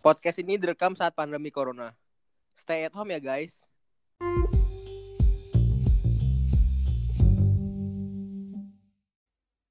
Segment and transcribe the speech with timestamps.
[0.00, 1.92] Podcast ini direkam saat pandemi corona.
[2.56, 3.60] Stay at home ya guys.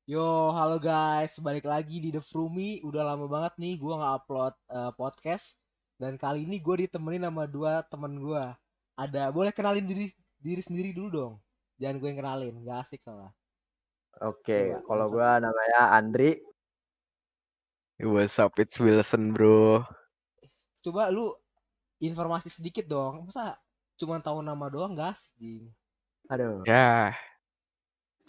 [0.06, 2.78] Yo, halo guys, balik lagi di The Frumi.
[2.86, 5.58] Udah lama banget nih gue nggak upload eh, podcast.
[5.98, 8.46] Dan kali ini gue ditemenin sama dua temen gue.
[9.02, 11.34] Ada, boleh kenalin diri diri sendiri dulu dong.
[11.82, 13.34] Jangan gue yang kenalin, nggak asik soalnya.
[14.22, 16.38] Oke, Coba, kalau gua namanya Andri.
[17.98, 19.90] What's up, it's Wilson bro.
[20.80, 21.36] Coba lu
[22.00, 23.28] informasi sedikit dong.
[23.28, 23.60] Masa
[24.00, 25.66] cuma tahu nama doang nggak asik, Jing?
[26.32, 27.12] Aduh, Ya,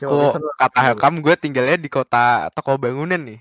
[0.00, 3.40] coba lu- kata Hakam gue tinggalnya di kota toko bangunan nih.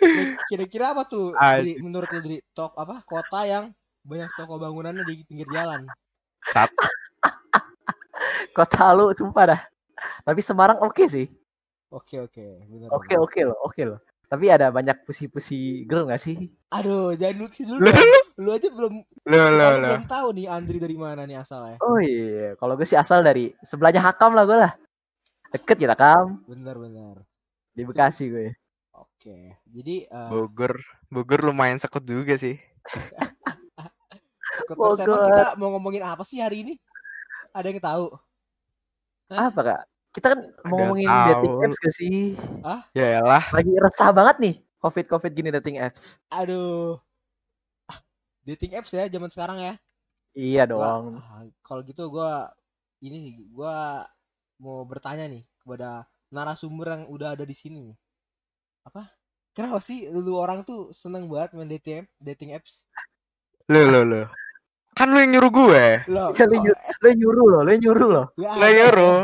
[0.00, 2.38] Kira- Kira-kira apa tuh, Dri, menurut lu Dri?
[2.56, 3.74] Tok apa kota yang
[4.06, 5.84] banyak toko bangunannya di pinggir jalan?
[6.48, 6.70] Saat
[8.56, 9.60] kota lu sumpah dah.
[10.24, 11.26] Tapi Semarang oke sih.
[11.92, 12.88] Oke oke, bener.
[12.90, 14.00] Oke oke loh, oke loh.
[14.24, 16.50] Tapi ada banyak pusi-pusi girl gak sih?
[16.72, 18.24] Aduh, jangan dulu sih dulu Lu-.
[18.34, 18.94] Lu aja belum
[19.30, 19.88] lo aja lo.
[19.94, 21.78] belum tahu nih Andri dari mana nih asalnya.
[21.86, 24.72] Oh iya, kalau gue sih asal dari sebelahnya Hakam lah gue lah.
[25.54, 27.22] Deket kita Kam, Bener bener.
[27.70, 28.50] di Bekasi gue.
[28.90, 32.58] Oke, jadi eh Bogor, Bogor lumayan sekut juga sih.
[34.74, 34.98] Bogor.
[34.98, 36.74] kita mau ngomongin apa sih hari ini?
[37.54, 38.06] Ada yang tahu?
[39.30, 39.82] Apa kak?
[40.14, 41.26] Kita kan mau ngomongin tahu.
[41.26, 42.14] dating apps gak sih?
[42.94, 46.22] Ya lah, Lagi resah banget nih covid-covid gini dating apps.
[46.30, 47.02] Aduh.
[47.90, 47.98] Ah,
[48.46, 49.74] Dating apps ya zaman sekarang ya.
[50.32, 51.18] Iya dong.
[51.18, 52.54] ah, Kalau gitu gua
[53.02, 54.06] ini gua
[54.62, 57.90] mau bertanya nih kepada narasumber yang udah ada di sini.
[57.90, 57.98] nih.
[58.86, 59.10] Apa?
[59.50, 62.86] Kenapa sih lu orang tuh seneng banget main dating app, dating apps?
[63.66, 64.22] lo lo lo.
[64.94, 65.86] Kan lu yang nyuruh gue.
[66.06, 68.26] Loh, Ya, lu, kok- nyuruh, lu nyuruh loh, lu nyuruh loh.
[68.38, 68.74] ya Lo ya.
[68.78, 69.18] nyuruh.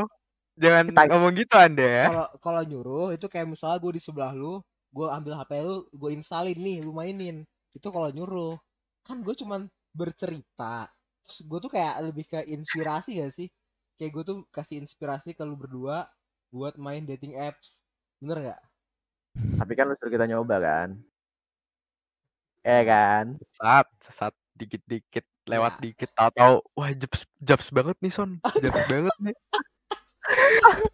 [0.60, 2.04] Jangan Kita- ngomong gitu anda ya.
[2.12, 4.60] kalau kalau nyuruh itu kayak misalnya gue di sebelah lu
[4.92, 8.60] gue ambil HP lu gue installin nih lu mainin itu kalau nyuruh
[9.00, 9.64] kan gue cuman
[9.96, 10.84] bercerita
[11.24, 13.48] terus gue tuh kayak lebih ke inspirasi gak sih
[13.96, 16.04] kayak gue tuh kasih inspirasi ke lu berdua
[16.52, 17.80] buat main dating apps
[18.20, 18.60] bener nggak
[19.30, 20.88] Tapi kan lu suruh kita nyoba kan.
[22.66, 23.38] Eh kan?
[23.54, 25.82] Saat, sesat dikit-dikit, lewat Ya.
[25.86, 29.36] dikit, tahu-tahu, wah jobs, jobs banget nih son, jobs banget nih.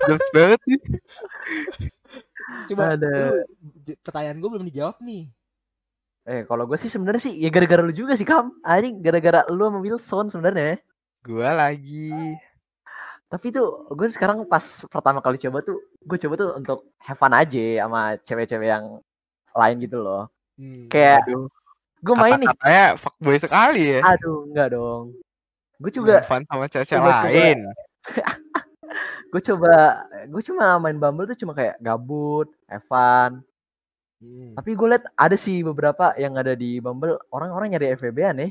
[0.08, 0.80] Jobs banget nih.
[2.70, 3.14] coba Ada.
[4.06, 5.30] pertanyaan gue belum dijawab nih
[6.26, 8.58] Eh kalau gue sih sebenarnya sih ya gara-gara lu juga sih Kam.
[8.66, 10.82] Anjing gara-gara lu sama Wilson sebenarnya.
[11.22, 12.34] Gua lagi.
[13.30, 17.30] Tapi tuh gue sekarang pas pertama kali coba tuh gue coba tuh untuk have fun
[17.30, 18.98] aja sama cewek-cewek yang
[19.54, 20.26] lain gitu loh.
[20.58, 20.90] hmm.
[20.90, 21.30] Kayak
[22.02, 22.50] gue main nih.
[22.50, 24.00] kata-katanya fuckboy sekali ya.
[24.02, 25.14] Aduh enggak dong.
[25.78, 27.30] Gue juga Main fun sama cewek coba-coba.
[27.30, 27.58] lain.
[29.28, 29.72] gue coba
[30.24, 33.42] gue cuma main Bumble tuh cuma kayak gabut, have fun.
[34.16, 34.56] Hmm.
[34.56, 38.50] Tapi gue liat ada sih beberapa yang ada di Bumble orang-orang nyari FVB aneh.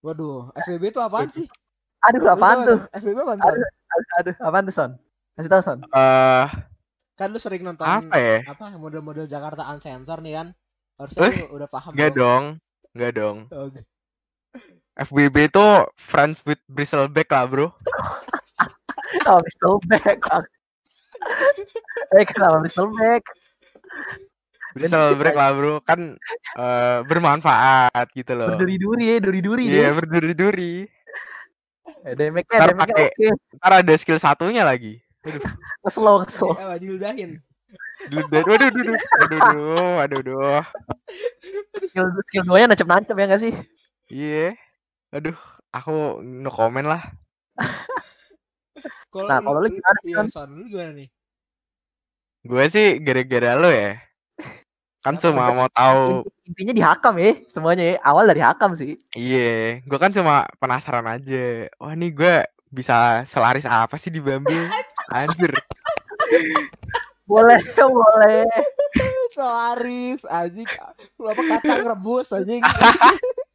[0.00, 1.48] waduh FBB itu apaan sih
[2.04, 2.76] Aduh apaan tuh?
[2.78, 3.00] nggak?
[3.00, 3.68] FBB apaan tuh Aduh,
[4.20, 4.90] aduh apaan tuh Son?
[5.32, 5.78] Kasih tau Son.
[5.80, 6.46] Eh,
[7.16, 8.38] kan lu sering nonton apa ya?
[8.44, 10.46] apa model-model Jakarta Unsensor nih kan
[10.94, 12.20] harusnya Eh, lu udah paham Enggak dong.
[12.20, 12.44] dong.
[12.94, 13.36] Enggak dong.
[13.50, 13.66] Oh,
[14.94, 15.66] FBB itu
[15.96, 17.66] friends with bristleback lah, Bro.
[19.28, 20.18] Oh, Bristleback.
[20.24, 20.44] Bang.
[22.16, 23.22] Eh, kenapa Bristleback?
[24.74, 25.74] Bristleback lah, Bro.
[25.86, 26.18] Kan
[26.58, 28.48] eh, bermanfaat gitu loh.
[28.54, 29.92] Berduri-duri ya, duri-duri Iya, deh.
[30.02, 30.74] berduri-duri.
[32.04, 33.28] Eh, Damage-nya, Ntar pakai- oke.
[33.60, 34.98] Ntar ada skill satunya lagi.
[35.84, 36.52] Kesel, kesel.
[36.76, 37.40] diludahin
[38.10, 38.98] Duh, duh, duh, duh, duh, duh.
[39.22, 40.62] Aduh, duh, aduh, duh.
[41.86, 43.54] Skill, skill duanya nancep-nancep ya gak sih?
[44.10, 44.58] Iya.
[45.14, 45.38] Aduh,
[45.70, 47.02] aku no comment lah.
[49.12, 50.22] Kalau Nah, kalau lu gimana, Iya?
[50.28, 51.08] Son, lu gimana nih?
[52.44, 53.96] Gue sih gara-gara lo ya.
[55.04, 55.36] Kan Siapa?
[55.36, 57.96] cuma mau tahu Intinya dihakam ya, semuanya ya.
[58.04, 58.96] Awal dari hakam sih.
[59.16, 61.68] Iya, gue kan cuma penasaran aja.
[61.80, 62.34] Wah, nih gue
[62.72, 64.68] bisa selaris apa sih di Bumble?
[65.14, 65.52] Anjir.
[67.24, 68.44] Boleh, boleh.
[69.32, 70.68] Selaris, anjing.
[71.16, 72.60] Lu apa kacang rebus anjing.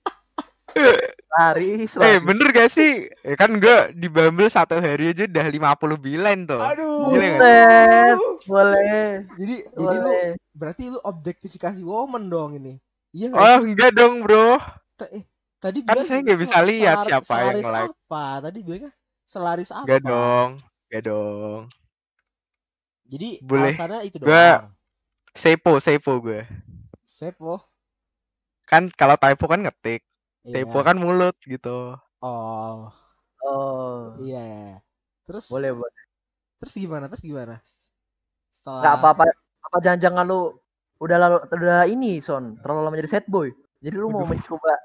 [1.30, 2.22] Laris, Eh, laris.
[2.26, 3.06] bener gak sih?
[3.22, 6.58] Ya kan gue di Bumble satu hari aja udah 50 bilan tuh.
[6.58, 7.14] Aduh.
[7.14, 7.38] Gila?
[7.38, 9.08] Buset, boleh.
[9.38, 10.30] Jadi jadi lu Boleh.
[10.52, 12.74] berarti lu objektifikasi woman dong ini.
[13.10, 13.66] Iya nggak Oh, sih?
[13.68, 14.58] enggak dong, bro.
[14.94, 15.24] Ta- eh,
[15.60, 17.92] Tadi kan saya nggak bisa lihat siapa yang nge-like.
[17.92, 18.24] apa?
[18.48, 18.92] Tadi bilangnya
[19.22, 19.84] selaris apa?
[19.86, 20.50] Enggak dong.
[20.88, 21.62] Enggak dong.
[23.06, 23.74] Jadi Boleh.
[23.74, 24.66] alasannya itu Gua- doang.
[25.30, 26.42] Sepo, sepo gue.
[27.02, 27.62] Sepo.
[28.66, 30.06] Kan kalau typo kan ngetik.
[30.50, 30.66] Iya.
[30.66, 31.94] Sepo kan mulut gitu.
[32.26, 32.90] Oh,
[33.40, 34.84] Oh, iya.
[35.24, 35.96] Terus boleh, boleh.
[36.60, 37.08] terus gimana?
[37.08, 37.56] Terus gimana?
[38.52, 39.24] Setelah Enggak apa-apa.
[39.70, 40.42] Apa jangan-jangan lu
[41.00, 43.54] udah lalu udah ini son terlalu lama jadi sad boy.
[43.80, 44.76] Jadi lu mau mencoba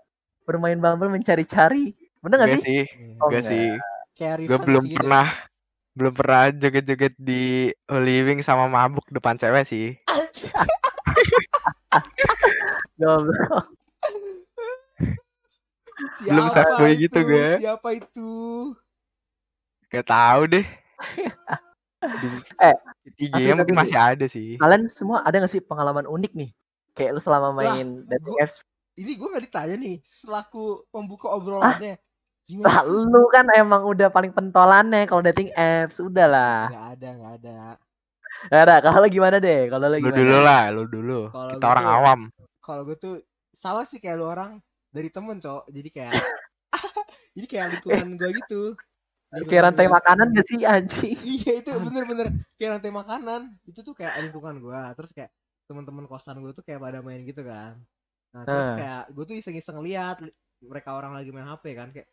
[0.46, 1.90] bermain Bumble mencari-cari.
[2.22, 2.62] Bener gak Enggak sih?
[2.62, 3.18] sih, Iya.
[3.18, 3.50] Oh, enggak enggak.
[3.50, 3.66] sih.
[4.14, 4.94] Kayak Gue belum gitu.
[5.00, 5.26] pernah
[5.94, 7.42] belum pernah joget-joget di
[7.90, 9.98] living sama mabuk depan cewek sih.
[13.00, 13.74] Goblok.
[16.22, 17.00] Belum sad Siapa boy itu?
[17.02, 17.46] gitu, ga?
[17.58, 18.30] Siapa itu?
[19.88, 20.66] Gak tahu deh.
[22.60, 22.76] Eh,
[23.16, 24.60] IG mungkin tapi- masih ada sih.
[24.60, 26.50] Kalian semua ada gak sih pengalaman unik nih?
[26.92, 28.60] Kayak lu selama main dating gua- apps.
[28.94, 31.96] Ini gue gak ditanya nih selaku pembuka obrolannya.
[32.44, 35.96] Gimana Lah, lu kan emang udah paling pentolannya kalau dating apps.
[35.98, 36.58] Udah lah.
[36.68, 37.56] Gak ada, gak ada.
[38.46, 38.74] Gak ada.
[38.78, 39.60] Kalau lu gimana deh?
[39.66, 41.20] Kalau lu Lu dulu lah, lu dulu.
[41.32, 42.20] Kalau Kita orang tuh- awam.
[42.60, 43.16] Kalau gue tuh
[43.48, 44.60] sama sih kayak lu orang
[44.94, 45.66] dari temen cok.
[45.74, 46.14] Jadi kayak
[47.36, 48.62] jadi kayak lingkungan gue gitu.
[49.34, 49.94] Lingkungan Kayak rantai gua.
[49.98, 51.18] makanan gak sih anjing?
[51.42, 53.40] Iya itu bener-bener kayak rantai makanan.
[53.66, 54.80] Itu tuh kayak lingkungan gue.
[54.94, 55.30] Terus kayak
[55.66, 57.74] teman-teman kosan gue tuh kayak pada main gitu kan.
[58.30, 62.08] Nah terus kayak gue tuh iseng-iseng lihat li- mereka orang lagi main HP kan kayak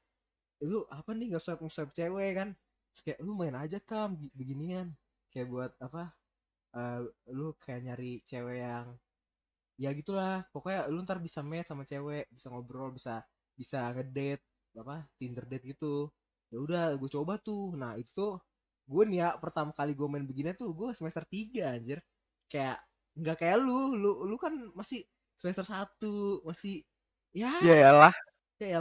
[0.61, 2.49] lu apa nih nge swipe swipe cewek kan
[2.93, 4.93] terus kayak lu main aja kam beginian
[5.33, 6.13] kayak buat apa
[6.77, 7.01] eh
[7.33, 8.93] lu kayak nyari cewek yang
[9.81, 13.25] ya gitulah pokoknya lu ntar bisa match sama cewek bisa ngobrol bisa
[13.57, 14.45] bisa ngedate
[14.77, 16.05] apa Tinder date gitu.
[16.53, 17.73] Ya udah gue coba tuh.
[17.73, 18.37] Nah itu tuh
[18.85, 21.97] gue nih ya pertama kali gue main begini tuh gue semester 3 anjir.
[22.45, 22.77] Kayak
[23.17, 23.97] nggak kayak lu.
[23.97, 25.01] Lu lu kan masih
[25.33, 26.85] semester 1 masih
[27.33, 27.51] ya.
[27.65, 28.15] Ya elah,
[28.61, 28.77] ya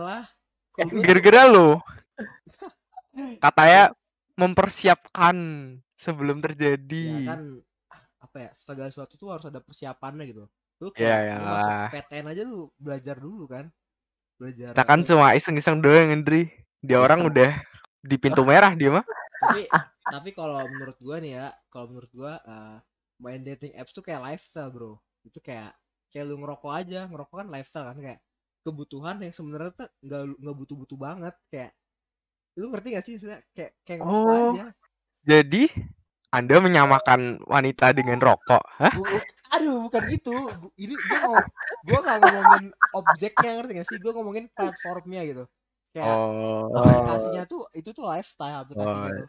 [0.77, 1.69] gua tuh- gara-gara lu.
[3.45, 3.97] Katanya
[4.39, 5.37] mempersiapkan
[5.97, 7.07] sebelum ya terjadi.
[7.27, 7.41] kan
[8.21, 10.45] apa ya segala sesuatu tuh harus ada persiapannya gitu
[10.81, 11.75] lu Ya, kayak lu masuk.
[11.93, 13.69] PTN aja lu belajar dulu kan
[14.37, 16.49] belajar Kita kan apa- cuma iseng-iseng doang, Hendri.
[16.81, 17.31] Dia orang Iseng.
[17.31, 17.51] udah
[18.01, 19.05] di pintu merah dia mah.
[19.37, 19.61] tapi
[20.13, 22.77] tapi kalau menurut gua nih ya kalau menurut gua eh,
[23.21, 25.77] main dating apps tuh kayak lifestyle bro itu kayak
[26.09, 28.21] kayak lu ngerokok aja ngerokok kan lifestyle kan kayak
[28.61, 31.73] kebutuhan yang sebenarnya tuh nggak nggak butuh-butuh banget kayak
[32.57, 34.41] lu ngerti gak sih maksudnya kayak kayak ngerokok Oh.
[34.53, 34.65] aja
[35.23, 35.63] Jadi
[36.31, 38.63] Anda menyamakan wanita dengan rokok.
[38.79, 38.95] Hah?
[39.59, 40.35] Aduh bukan gitu
[40.79, 41.45] ini gua ngomong
[41.83, 45.45] gua nggak ngomongin objeknya ngerti gak sih gua ngomongin platformnya gitu
[45.91, 46.23] kayak
[46.71, 49.27] Oh, aplikasinya tuh itu tuh lifestyle aplikasinya Oh, tuh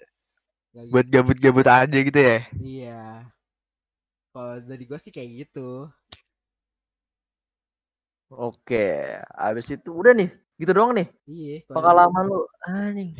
[0.71, 2.37] Kayak buat gabut-gabut aja gitu ya.
[2.45, 2.61] gitu.
[2.61, 3.01] iya
[4.31, 5.89] kalau dari gua sih kayak gitu
[8.31, 8.79] Oke,
[9.35, 11.07] abis itu udah nih, gitu doang nih.
[11.27, 13.11] iya Pengalaman lu anjing.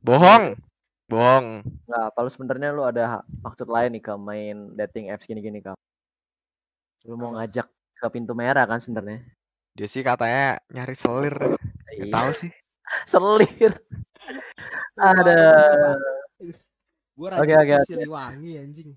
[0.00, 0.56] Bohong.
[1.06, 1.62] Bohong.
[1.86, 5.78] Nggak, apa lu sebenarnya lu ada maksud lain nih ke main dating apps gini-gini kamu?
[7.06, 9.22] Lu mau ngajak ke pintu merah kan sebenarnya?
[9.78, 11.36] Dia sih katanya nyari selir.
[11.38, 12.10] Gak Iya.
[12.10, 12.50] tahu sih.
[13.12, 13.72] Selir.
[14.98, 15.94] Ada.
[17.14, 17.76] gua Oke, oke.
[17.86, 18.90] Siliwangi anjing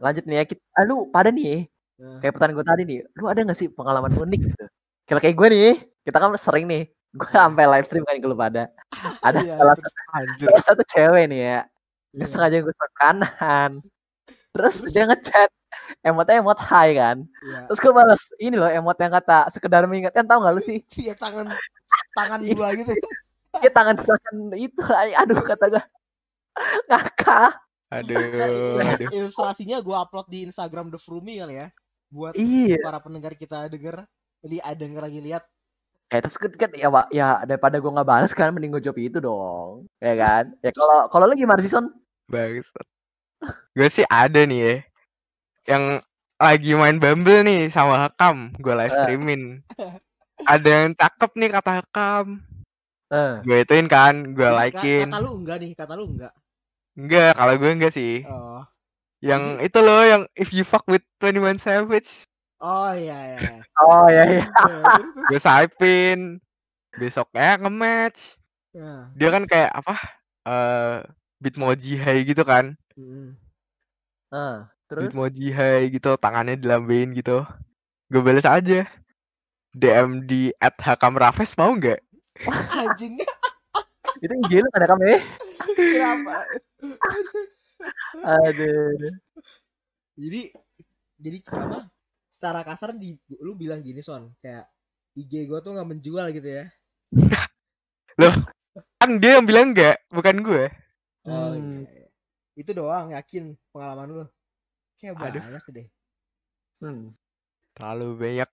[0.00, 0.62] Lanjut nih ya kita.
[0.76, 4.12] Ah, lu pada nih, Nah, kayak pertanyaan gue tadi nih, lu ada gak sih pengalaman
[4.12, 4.64] unik gitu?
[5.08, 8.36] Kalau kayak gue nih, kita kan sering nih, gue sampai live stream kan ke lu
[8.36, 8.68] pada.
[9.20, 10.46] Ada Iya, salah terus- Anjir.
[10.48, 11.60] salah satu cewek nih ya, iya.
[12.14, 13.70] dia sengaja gue kanan.
[14.56, 15.50] Terus dia ngechat,
[16.00, 17.16] emotnya emot hai kan.
[17.20, 17.60] Iya.
[17.68, 20.80] Terus gue balas ini loh emot yang kata sekedar mengingatkan tahu gak lu sih?
[20.96, 21.52] Iya tangan
[22.12, 22.52] tangan Iya.
[22.56, 22.92] dua gitu
[23.56, 24.80] Dia tangan tangan itu,
[25.16, 25.82] aduh kata gue
[26.88, 27.52] ngakak.
[27.86, 29.08] Aduh, aduh.
[29.14, 31.68] ilustrasinya gua upload di Instagram The Frumi kali ya
[32.10, 32.82] buat Iya.
[32.82, 34.02] para pendengar kita denger
[34.42, 35.46] li ada denger lagi lihat
[36.06, 38.98] Eh terus kan, kan ya Pak, ya daripada gue nggak balas kan mending gue jawab
[38.98, 40.54] itu dong, ya kan?
[40.62, 41.90] Ya kalau kalau lu gimana sih Son?
[42.30, 42.70] Bagus.
[43.74, 44.74] Gue sih ada nih ya.
[45.66, 45.84] Yang
[46.38, 48.54] lagi main Bumble nih sama Hakam.
[48.56, 48.98] Gue live Eh.
[49.02, 49.42] streamin.
[50.46, 52.38] Ada yang cakep nih kata Hakam.
[53.06, 54.30] Eh, Gue ituin kan.
[54.30, 55.10] Gue likein.
[55.10, 56.32] kata lu enggak nih kata lu enggak
[56.96, 58.22] Enggak, kalau gue enggak sih.
[58.24, 58.62] oh
[59.20, 62.24] Yang itu loh, yang if you fuck with 21 Savage.
[62.62, 63.60] Oh iya iya, iya.
[63.84, 64.40] oh ya ya.
[64.40, 65.26] Ya, terus, terus.
[65.28, 66.20] Gue swipein.
[66.96, 68.40] Besoknya nge-match.
[68.76, 69.94] Nah, Dia kan kayak apa?
[70.48, 70.96] Eh
[71.36, 72.72] Bitmoji high gitu kan.
[72.96, 73.36] mm.
[74.32, 74.56] Eh,
[74.88, 77.44] terus Bitmoji high gitu, tangannya dilambein gitu.
[78.08, 78.88] Gue balas aja.
[79.76, 82.00] DM di at Hakam Rafes mau nggak?
[82.44, 83.16] anjing
[84.24, 85.20] itu IG lu ada kami.
[85.76, 86.44] kenapa
[88.24, 88.96] Aduh.
[90.16, 90.42] jadi
[91.20, 91.78] jadi apa
[92.36, 94.68] secara kasar di lu bilang gini son kayak
[95.16, 96.64] IG gua tuh nggak menjual gitu ya
[99.00, 100.64] Kan dia yang bilang enggak, bukan gue.
[101.26, 101.84] oh Hmm.
[101.84, 102.08] iya, iya.
[102.56, 104.24] itu doang yakin pengalaman lu
[104.94, 105.40] kayak Aduh.
[105.40, 105.88] banyak deh
[106.76, 107.16] Hmm.
[107.72, 108.50] Terlalu banyak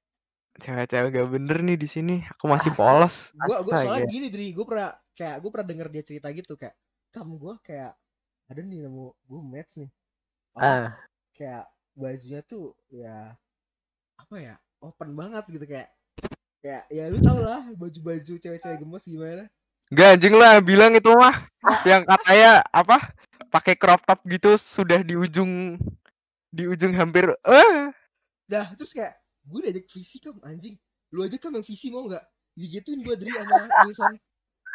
[0.57, 2.15] cewek-cewek gak bener nih di sini.
[2.35, 2.87] Aku masih Astaga.
[2.87, 3.17] polos.
[3.35, 6.75] gua gua soalnya gini Dri gua pernah kayak gua pernah denger dia cerita gitu kayak
[7.11, 7.91] kamu gua kayak
[8.47, 9.91] ada nih nemu gua match nih
[10.55, 10.85] Apa, Ah,
[11.35, 11.63] kayak
[11.93, 13.35] bajunya tuh ya
[14.23, 15.91] apa ya open banget gitu kayak
[16.63, 19.45] ya ya lu tau lah baju-baju cewek-cewek gemes gimana.
[19.91, 21.43] Gak anjing lah bilang itu mah
[21.83, 23.11] yang katanya apa
[23.51, 25.75] pakai crop top gitu sudah di ujung
[26.55, 27.91] di ujung hampir eh.
[28.47, 30.79] Dah terus kayak gue diajak visi kam anjing.
[31.11, 32.23] Lu aja kam yang visi mau nggak?
[32.55, 34.13] Digituin gue dari sama Wilson.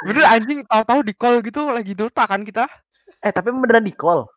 [0.05, 2.69] Bener anjing tahu-tahu di call gitu lagi dota kan kita.
[3.25, 4.29] Eh tapi beneran di call.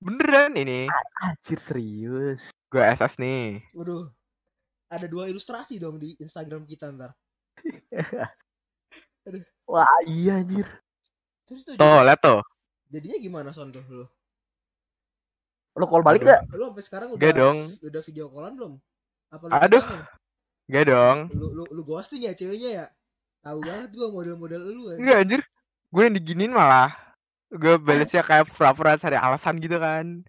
[0.00, 0.86] beneran ini.
[1.20, 2.54] Anjir serius.
[2.70, 3.58] gue SS nih.
[3.74, 4.19] Waduh
[4.90, 7.14] ada dua ilustrasi dong di Instagram kita ntar.
[9.70, 10.66] Wah iya anjir.
[11.46, 12.42] terus tuh tuh liat tuh.
[12.90, 14.06] jadinya gimana son tuh lu?
[15.78, 16.34] Lo call balik Aduh.
[16.34, 16.40] gak?
[16.58, 17.58] lu sampai sekarang udah Gak dong.
[17.86, 18.72] udah video callan belum?
[19.30, 19.84] Apa lu Aduh.
[20.66, 21.18] gak dong.
[21.30, 22.86] Lu lu lu ghosting ya ceweknya ya?
[23.46, 25.40] Tahu banget gua model-model lu ya Enggak anjir.
[25.90, 26.90] Gue yang diginin malah.
[27.50, 30.22] Gue balesnya kayak pura-pura cari alasan gitu kan.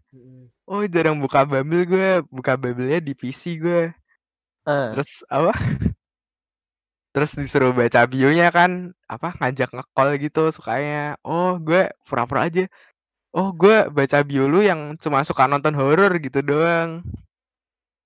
[0.66, 3.94] Oh jarang buka bumble gue buka bumble-nya di PC gue
[4.66, 5.54] Terus apa
[7.12, 12.72] terus disuruh baca bionya kan apa ngajak nge-call gitu sukanya oh gue pura-pura aja
[13.36, 17.04] oh gue baca bio lu yang cuma suka nonton horor gitu doang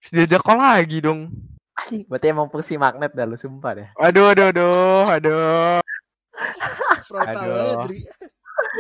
[0.02, 1.30] terus diajak call lagi dong
[2.10, 3.88] berarti emang fungsi magnet dah lu sumpah deh.
[4.02, 5.86] aduh aduh aduh aduh
[7.06, 7.86] frontal Aduh.
[7.86, 8.00] Dri.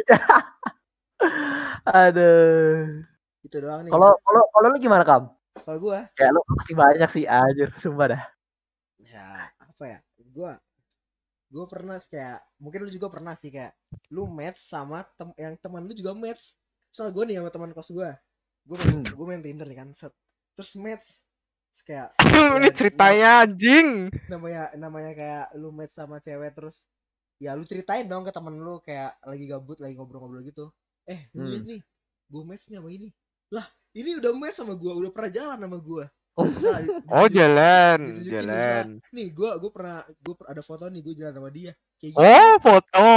[1.85, 3.05] Aduh.
[3.45, 5.29] itu doang nih Kalau kalau kalau lu gimana kam?
[5.63, 8.21] Kalau gua Kayak lu masih banyak sih anjir, sumpah dah.
[8.99, 9.99] ya apa ya
[10.35, 10.51] gua
[11.53, 13.73] gua pernah kayak mungkin lu juga pernah sih kayak
[14.15, 16.57] lu match sama tem yang teman lu juga match
[16.95, 18.11] soal gua nih sama teman kos gua
[18.67, 19.05] gua main, Hmm.
[19.17, 20.13] gua main Tinder nih kan set
[20.57, 21.07] terus match
[21.71, 22.09] Terus kayak
[22.55, 23.87] ini Ya, ceritanya anjing
[24.25, 26.89] namanya namanya kayak lu match sama cewek terus
[27.37, 30.65] ya lu ceritain dong ke temen lu kayak lagi gabut lagi ngobrol-ngobrol gitu
[31.05, 31.61] eh lu Hmm.
[31.61, 31.81] nih
[32.31, 33.09] gua match nih sama ini
[33.53, 36.05] lah ini udah match sama gua udah pernah jalan sama gua.
[36.35, 36.43] Oh.
[37.15, 38.85] Oh jalan ditunjukin jalan.
[39.15, 41.71] Nih gua gua pernah gua per- ada foto nih gua jalan sama dia.
[41.95, 42.19] Kayak gitu.
[42.19, 43.07] Oh foto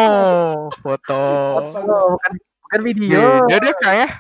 [0.87, 1.20] foto.
[1.58, 3.23] Apa Oh, bukan bukan video.
[3.42, 4.11] beda deh kayak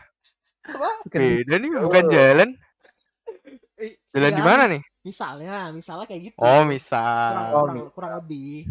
[0.68, 0.90] Apa?
[1.08, 2.10] Beda nih bukan Oh.
[2.10, 2.48] jalan.
[3.78, 4.82] Eh, jalan iya, di mana mis- nih?
[5.06, 6.36] misalnya misalnya kayak gitu.
[6.42, 8.66] Oh kurang, misal Oh, kurang, kurang lebih.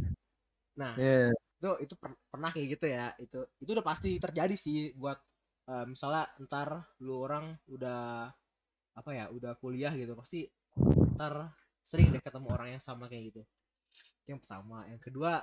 [0.75, 1.31] Nah Iya.
[1.31, 3.15] itu itu per- pernah kayak gitu ya.
[3.15, 5.15] Itu itu udah pasti terjadi sih buat
[5.67, 6.69] eh, misalnya ntar
[7.03, 8.31] lu orang udah
[8.97, 10.49] apa ya udah kuliah gitu pasti
[11.13, 11.53] ntar
[11.85, 13.41] sering deh ketemu orang yang sama kayak gitu.
[14.23, 14.83] Itu yang pertama.
[14.91, 15.39] Yang kedua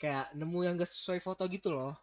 [0.00, 1.94] kayak nemu yang gak sesuai foto gitu loh.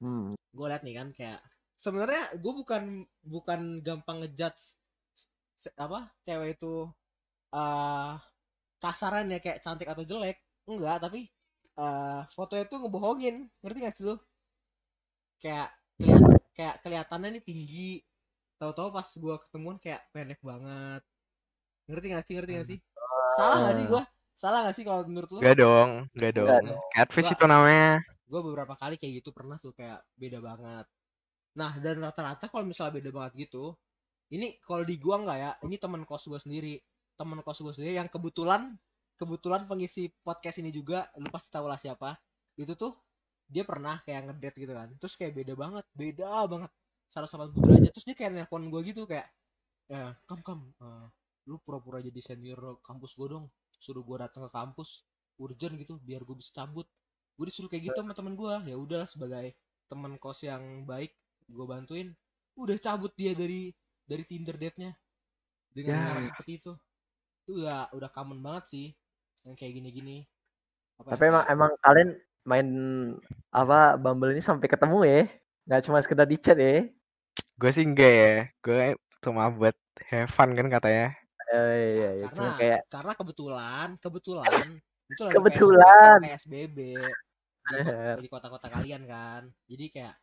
[0.00, 0.32] Hmm.
[0.32, 1.40] gue liat nih kan kayak
[1.76, 4.80] sebenarnya gue bukan bukan gampang ngejudge
[5.76, 6.88] apa cewek itu
[7.52, 8.12] eh
[8.80, 10.40] kasaran ya kayak cantik atau jelek.
[10.66, 11.28] Enggak tapi
[11.78, 13.46] eh fotonya tuh ngebohongin.
[13.62, 14.16] Ngerti gak sih lu?
[15.40, 15.68] Kayak
[16.00, 17.90] keliat kayak kelihatannya nih tinggi.
[18.60, 21.02] Tahu-tahu pas gua ketemuan kayak pendek banget.
[21.88, 22.34] Ngerti gak sih?
[22.36, 22.78] Ngerti gak sih?
[23.36, 24.02] Salah gak sih gua?
[24.36, 25.38] Salah gak sih kalau menurut lu?
[25.40, 26.48] Gak dong, gak dong.
[26.48, 26.80] dong.
[26.92, 27.90] Catfish Gua- itu namanya.
[28.30, 30.86] gue beberapa kali kayak gitu pernah tuh kayak beda banget.
[31.58, 33.74] Nah dan rata-rata kalau misalnya beda banget gitu
[34.30, 36.78] ini kalau di gua nggak ya ini teman kos gue sendiri.
[37.18, 38.78] Teman kos gue sendiri yang kebetulan
[39.18, 42.14] kebetulan pengisi podcast ini juga lu pasti tahu lah siapa.
[42.54, 42.94] Itu tuh
[43.50, 44.88] dia pernah kayak ngedate gitu kan.
[45.02, 46.70] Terus kayak beda banget beda banget
[47.10, 47.90] 180 derajat.
[47.90, 49.26] Terus dia kayak nelpon gue gitu kayak
[49.90, 51.06] ya kam kam eh,
[51.50, 53.50] lu pura-pura jadi senior kampus gue dong.
[53.82, 55.02] Suruh gue datang ke kampus
[55.42, 56.86] urgent gitu biar gue bisa cabut.
[57.34, 59.58] Gue disuruh kayak gitu sama temen gue ya udahlah sebagai
[59.90, 61.10] teman kos yang baik
[61.50, 62.14] gue bantuin.
[62.54, 63.74] Udah cabut dia dari
[64.06, 64.90] dari Tinder date nya
[65.74, 66.06] dengan Ya.
[66.06, 66.72] cara seperti itu.
[67.42, 68.86] Itu udah udah common banget sih
[69.42, 70.22] yang kayak gini-gini.
[71.00, 72.10] Apa Tapi ya, emang emang kalian
[72.46, 72.66] main
[73.50, 75.22] apa Bumble ini sampai ketemu ya?
[75.66, 76.86] Nggak cuma sekedar di chat ya?
[77.60, 78.34] Gue sih enggak ya.
[78.64, 79.76] Gue cuma buat
[80.08, 81.12] have fun kan katanya.
[81.50, 81.58] Eh,
[81.98, 82.26] iya, iya.
[82.30, 84.66] karena Cuma kayak karena kebetulan kebetulan
[85.10, 86.18] itu lagi Kebetulan.
[86.22, 86.78] PSBB
[87.66, 90.14] di, ko- di kota-kota kalian kan jadi kayak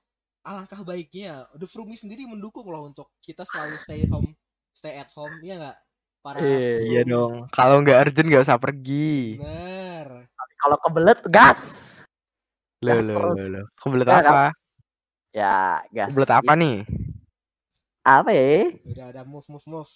[0.48, 4.32] alangkah baiknya The Frumi sendiri mendukung loh untuk kita selalu stay home
[4.72, 5.78] stay at home iya nggak
[6.24, 7.52] para Iya, Iya dong.
[7.52, 9.40] Kalau nggak urgent nggak usah pergi.
[9.44, 11.62] bener kalau kebelet gas.
[12.86, 13.38] Lo Gas lo terus.
[13.42, 13.62] lo lo.
[13.82, 14.44] Kebelet Ya, apa?
[15.34, 15.54] Ya,
[15.90, 16.10] gas.
[16.14, 16.78] Kebelet apa nih?
[18.08, 18.72] Apa ya?
[18.88, 19.92] udah ada move move move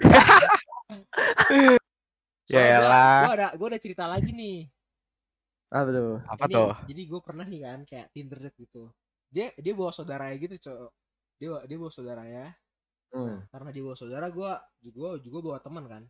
[2.50, 3.22] Ya elah.
[3.24, 4.66] gua ada gua ada cerita lagi nih
[5.72, 6.12] Apa tuh?
[6.28, 6.70] Apa Ini, tuh?
[6.90, 8.92] jadi gue pernah nih kan kayak Tinder date gitu
[9.32, 10.90] dia dia bawa saudaranya gitu cowok
[11.40, 12.44] dia dia bawa saudaranya
[13.12, 13.44] Hmm.
[13.52, 16.02] karena dia bawa saudara gue juga juga bawa teman kan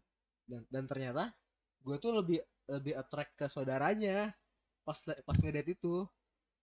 [0.47, 1.35] dan dan ternyata
[1.83, 2.38] gue tuh lebih
[2.71, 4.31] lebih attract ke saudaranya
[4.82, 6.04] pas pas ngedate itu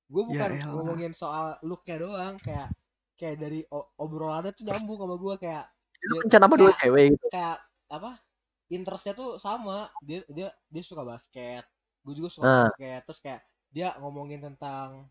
[0.10, 0.74] gue bukan elah.
[0.74, 2.70] ngomongin soal looknya doang kayak
[3.14, 3.60] kayak dari
[3.96, 5.66] obrolannya tuh nyambung sama gue kayak
[6.00, 7.26] Lu dia kencan sama dua cewek gitu.
[7.30, 7.58] kayak
[7.90, 8.12] apa
[8.70, 11.64] interestnya tuh sama dia dia dia suka basket
[12.02, 12.56] gue juga suka Ah.
[12.66, 15.06] basket terus kayak dia ngomongin tentang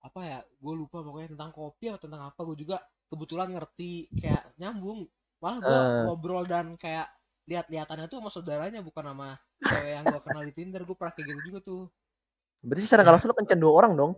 [0.00, 4.56] apa ya gue lupa pokoknya tentang kopi atau tentang apa gue juga kebetulan ngerti kayak
[4.58, 5.04] nyambung
[5.38, 6.02] malah gue Ah.
[6.08, 7.06] ngobrol dan kayak
[7.44, 11.26] lihat-lihatannya tuh sama saudaranya bukan sama cewek yang gue kenal di Tinder gue pernah kayak
[11.28, 11.82] gitu juga tuh
[12.64, 14.12] Berarti secara nggak langsung lu kencan dua orang dong.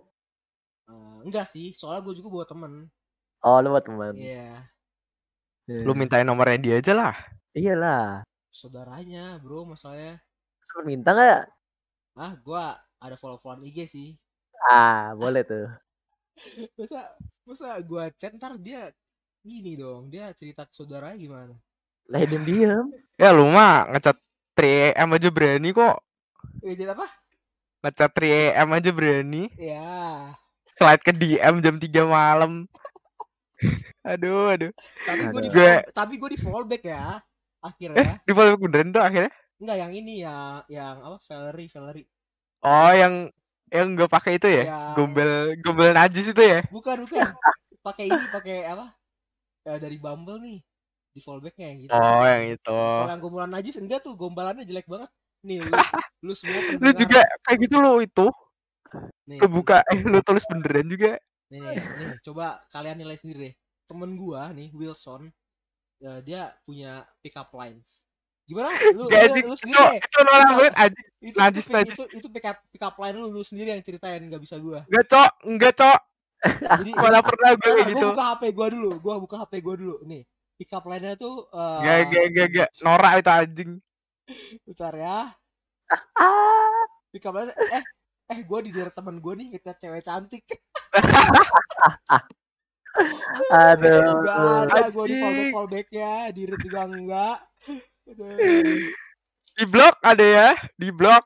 [0.87, 2.73] Eh, enggak sih soalnya gue juga bawa temen
[3.43, 4.15] Oh, lu buat teman.
[4.15, 4.71] iya
[5.67, 7.15] Lu mintain nomornya dia aja lah.
[7.53, 8.23] Iyalah.
[8.49, 10.17] saudaranya bro masalahnya
[10.73, 11.43] Lu minta nggak?
[12.17, 12.65] ah gue
[12.97, 14.09] ada follow-followan IG sih
[14.65, 15.69] Ah, boleh tuh.
[16.81, 17.13] masa
[17.45, 18.89] masa gua chat ntar dia
[19.45, 21.55] ini dong dia cerita ke saudaranya gimana
[22.09, 22.85] Lah diem diem.
[23.17, 24.17] Ya lu mah ngecat
[24.55, 25.97] 3am aja berani kok.
[26.65, 26.95] eh jadi
[27.87, 29.43] apa Ngecat 3am aja berani.
[29.55, 30.35] ya
[30.67, 32.67] Slide ke DM jam 3 malam.
[34.05, 34.71] aduh, aduh.
[35.07, 37.23] tapi gua di follow, tapi gua di follow back ya
[37.59, 39.33] akhirnya Di follow beneran tuh akhirnya.
[39.57, 42.07] enggak yang ini ya yang apa Valerie Valerie
[42.61, 43.33] Oh, yang
[43.73, 44.63] yang gak pakai itu ya?
[44.69, 45.33] Yang- Gombel
[45.65, 46.61] gombel najis itu ya?
[46.69, 47.25] bukan bukan
[47.87, 48.93] pakai ini pakai apa
[49.67, 50.59] Eh, dari Bumble nih
[51.11, 52.71] di follow backnya yang gitu Oh, yang itu.
[52.71, 55.09] kalau yang gombalan najis enggak tuh gombalannya jelek banget
[55.45, 55.73] nih lu
[56.27, 58.27] lu semua Lu juga kayak gitu lo itu.
[59.29, 61.19] nih, Lu buka eh lu tulis beneran juga.
[61.53, 63.55] nih, nih, nih, coba kalian nilai sendiri deh
[63.87, 65.31] temen gua nih Wilson
[66.03, 68.03] eh, dia punya pick up lines
[68.47, 71.09] gimana lu Gak lu, lu itu, sendiri deh itu norak banget anjing.
[71.23, 71.95] itu Najis, itu, najis.
[71.95, 74.83] itu itu pick up pick up line lu lu sendiri yang ceritain nggak bisa gua
[74.91, 75.31] Enggak, Cok.
[75.47, 75.99] Enggak, Cok.
[76.83, 78.09] jadi Mana pernah gue Bentar, kayak gua gitu.
[78.11, 80.23] buka HP gua dulu gua buka HP gua dulu nih
[80.59, 82.69] pick up line-nya tuh eh Gak, gak, gak, gak.
[82.83, 83.71] Norak itu anjing.
[84.67, 85.31] Bentar ya.
[87.17, 87.85] Up line eh
[88.35, 90.43] eh gua di daerah teman gua nih ngechat cewek cantik.
[93.53, 94.25] Aduh.
[94.25, 97.39] Gak ada gua di fallback fallbacknya di read juga enggak
[98.09, 98.91] Aduh.
[99.57, 101.25] Di blok ada ya, di blok.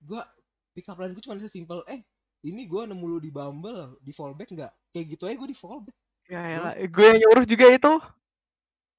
[0.00, 0.24] gua
[0.72, 2.00] pick up line gua cuma sesimpel eh
[2.46, 4.72] ini gua nemu lu di Bumble di fallback nggak?
[4.90, 5.96] Kayak gitu aja gua di fallback.
[6.30, 7.92] Ya elah, gue yang nyuruh juga itu.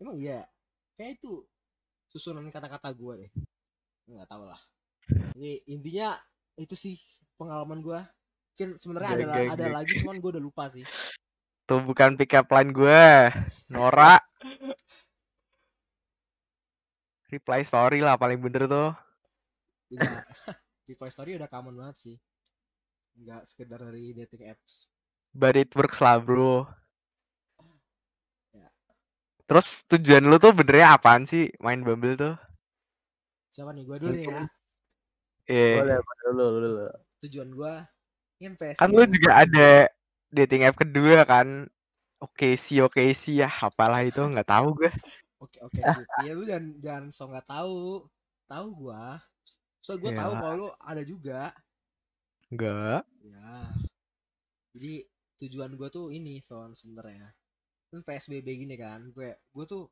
[0.03, 0.43] emang iya?
[0.99, 1.47] Kayak itu
[2.11, 3.31] susunan kata-kata gua deh
[4.11, 4.59] nggak tahu lah
[5.31, 6.13] jadi intinya
[6.59, 6.99] itu sih
[7.39, 8.03] pengalaman gua
[8.51, 9.75] mungkin sebenarnya ada Gak, ada gak.
[9.81, 10.85] lagi cuman gua udah lupa sih
[11.69, 13.31] Tuh bukan pick up line gue.
[13.71, 14.19] Norak.
[17.31, 18.91] Reply story lah paling bener tuh.
[20.85, 22.17] di Play Story udah common banget sih
[23.21, 24.91] nggak sekedar dari dating apps
[25.31, 26.67] But it works lah bro.
[29.51, 32.33] Terus tujuan lu tuh benernya apaan sih main Bumble tuh?
[33.51, 34.43] siapa nih gua dulu nih ya
[35.51, 36.87] Eh, Boleh, boleh dulu, dulu, dulu.
[37.19, 37.73] tujuan gua
[38.39, 39.69] PSBB kan lu juga ada
[40.31, 41.67] dating app kedua kan?
[42.23, 44.91] Oke sih, oke sih ya, apalah itu nggak tahu gue.
[45.43, 46.05] Oke oke Cuk.
[46.23, 48.07] ya lu jangan jangan so nggak tahu.
[48.47, 49.19] Tahu gua.
[49.83, 50.39] So gua tahu Ya.
[50.39, 51.51] kalau lu ada juga.
[52.51, 53.03] Enggak.
[53.25, 53.73] Ya.
[54.71, 54.93] Jadi
[55.41, 57.33] tujuan gua tuh ini son sebenarnya.
[57.91, 59.11] Kan PSBB gini kan.
[59.15, 59.83] Gue gue tuh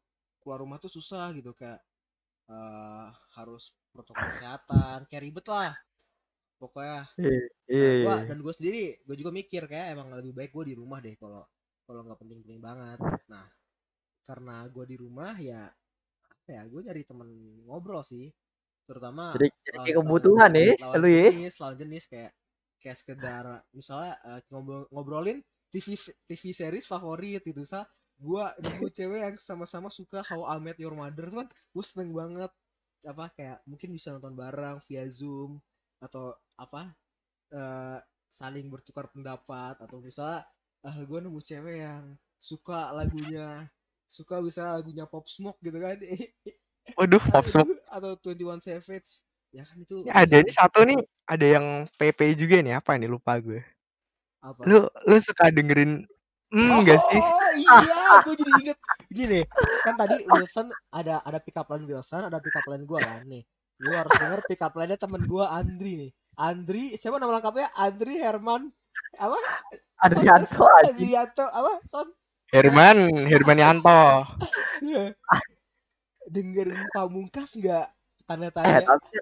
[0.42, 1.80] keluar rumah tuh susah gitu kayak
[2.52, 3.08] eh
[3.38, 5.74] harus protokol kesehatan, kayak ribet lah.
[6.62, 7.40] Pokoknya Iya,
[7.80, 8.02] Nah, iya.
[8.04, 11.16] gua dan gue sendiri gue juga mikir kayak emang lebih baik gue di rumah deh
[11.20, 11.44] kalau
[11.88, 13.00] kalau nggak penting-penting banget
[13.32, 13.48] nah
[14.28, 15.68] karena gue di rumah ya
[16.34, 17.30] apa ya gue nyari temen
[17.68, 18.28] ngobrol sih
[18.88, 21.28] terutama Jadi, jadi kayak kebutuhan nih, lawan lu ya.
[21.32, 22.32] jenis lawan jenis kayak
[22.82, 25.40] kayak sekedar misalnya eh, ngobrol ngobrolin
[25.74, 25.96] TV
[26.28, 27.86] TV series favorit gitu sa
[28.20, 32.12] gue nemu cewek yang sama-sama suka How I Met Your Mother tuh kan gue seneng
[32.12, 32.52] banget
[33.08, 35.56] apa kayak mungkin bisa nonton bareng via zoom
[36.04, 36.92] atau apa
[37.56, 40.44] eh, saling bertukar pendapat atau misalnya
[40.84, 42.04] ah gue nemu cewek yang
[42.40, 43.68] suka lagunya
[44.10, 45.96] suka bisa lagunya Pop Smoke gitu kan
[46.98, 47.70] Waduh, pop smoke.
[47.86, 49.22] atau 21 Savage
[49.54, 51.66] ya kan itu Ini ada nih satu nih, ada yang
[51.98, 53.62] PP juga nih apa nih lupa gue.
[54.40, 56.04] Apa Lu lu suka dengerin
[56.50, 57.20] hmm enggak sih?
[57.22, 57.78] Oh iya,
[58.26, 58.78] gue jadi inget
[59.10, 59.42] gini
[59.86, 63.22] kan tadi Wilson ada ada pick up line Wilson, ada pick up line gue kan
[63.26, 63.44] nih.
[63.80, 66.12] Lu harus denger pick up line-nya temen gue Andri nih.
[66.40, 67.68] Andri, siapa nama lengkapnya?
[67.76, 68.68] Andri Herman
[69.20, 69.40] apa?
[70.04, 70.64] Adrianto.
[70.88, 71.80] Adrianto apa?
[71.88, 72.08] Son.
[72.52, 74.26] Herman, Hermanianto.
[76.34, 77.88] Dengerin pamungkas nggak?
[78.28, 78.80] Tanda Eh, tanya.
[78.86, 79.18] tapi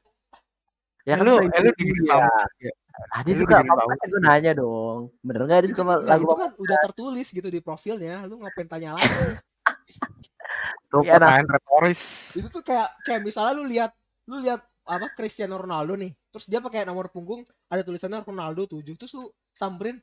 [1.08, 2.12] ya kan Lu- eh, lu dengerin dengerin dia.
[2.12, 2.76] Pamungkas
[3.14, 5.14] Ah, Lu suka apa gue nanya dong.
[5.22, 8.26] Bener nggak dia Itu, suka nah, lagu itu kan udah tertulis gitu di profilnya.
[8.26, 9.06] Lu ngapain tanya lagi?
[10.90, 11.30] Tuh Iya, nah.
[11.30, 12.02] pertanyaan retoris.
[12.40, 13.92] itu tuh kayak kayak misalnya lu lihat
[14.32, 18.96] lu lihat apa Cristiano Ronaldo nih terus dia pakai nomor punggung ada tulisannya Ronaldo 7
[18.96, 20.00] terus lu samperin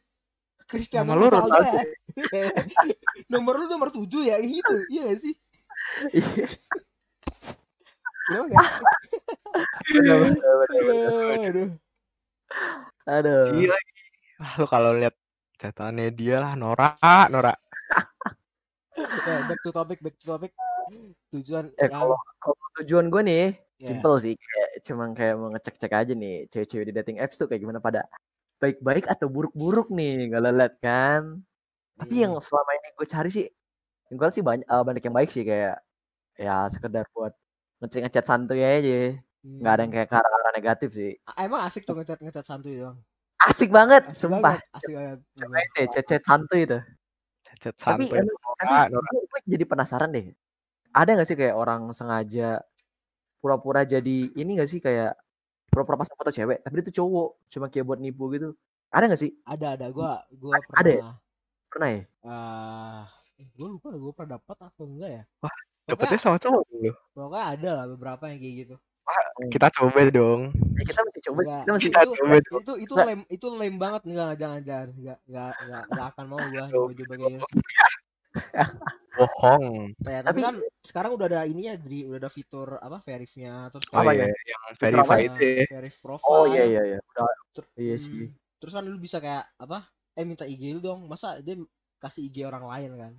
[0.69, 1.83] Cristiano lu Ronaldo, Ronaldo ya
[3.33, 5.33] nomor lu nomor 7 ya gitu iya gak sih
[8.25, 8.99] Iya, Kenapa gak?
[9.93, 11.13] bener, bener, bener,
[11.45, 11.69] bener.
[13.05, 13.69] Aduh.
[14.41, 15.15] Ah, lu kalau lihat
[15.61, 16.97] catatannya dia lah Nora,
[17.29, 17.53] Nora.
[18.97, 20.51] Nah, back to topic, back to topic.
[21.33, 23.45] Tujuan Eh yang kalau kalau tujuan gue nih
[23.83, 23.91] Ya.
[23.91, 27.59] simple sih kayak cuman kayak mau ngecek-cek aja nih cewek-cewek di dating apps tuh kayak
[27.59, 28.07] gimana pada
[28.63, 31.43] baik-baik atau buruk-buruk nih nggak lihat kan.
[31.99, 32.45] Tapi yang Hmm.
[32.47, 33.47] selama ini gue cari sih
[34.09, 35.83] yang gue sih banyak eh, banyak yang baik sih kayak
[36.39, 37.35] ya sekedar buat
[37.85, 39.97] ngecek ngechat santuy aja nggak ada yang Hmm.
[40.01, 42.97] kayak ke arah-arah negatif sih Emang asik tuh ngecat ngecat santuy doang.
[43.45, 45.19] asik banget Asik sumpah banget, asik banget.
[45.37, 46.79] cobain deh santuy itu
[47.61, 49.09] Chat tapi santai emang- Nora, tapi Nora.
[49.13, 50.27] gue, gue jadi penasaran deh
[50.91, 52.65] ada nggak sih kayak orang sengaja
[53.39, 55.13] pura-pura jadi ini gak sih kayak
[55.69, 58.57] pura-pura pasang foto cewek tapi itu cowok cuma kayak buat nipu gitu
[58.89, 60.97] ada nggak sih Ada ada gua gua Ada- ada ya?
[60.97, 61.15] pernah
[61.69, 63.05] pernah ya ah
[63.37, 65.23] eh, gua lupa gua pernah dapat atau enggak ya.
[65.43, 66.91] Wah, Dapetnya sama cowok dulu.
[67.13, 68.77] pokoknya ada lah beberapa yang kayak gitu.
[69.53, 70.41] Kita coba dong.
[70.75, 71.63] Ya, kita masih coba Enggak.
[71.63, 73.07] kita masih Kita itu, coba itu itu Nggak.
[73.07, 77.15] lem itu lem banget enggak jangan jangan enggak enggak enggak enggak akan mau gua coba-coba
[77.21, 77.47] kayak gitu.
[79.15, 79.95] Bohong.
[80.11, 83.87] Ya, tapi, Tapi- kan sekarang udah ada ininya jadi udah ada fitur apa verifnya terus
[83.95, 84.35] Oh Apa iya, ya?
[84.51, 84.75] yang apa?
[84.83, 85.65] verified eh, ya.
[85.71, 86.35] verif profile.
[86.35, 88.27] oh iya iya iya udah Ter- iya hmm, sih
[88.59, 89.87] Terus kan lu bisa kayak apa?
[90.19, 91.07] Eh minta IG lu dong.
[91.07, 91.55] Masa dia
[92.03, 93.13] kasih IG orang lain kan?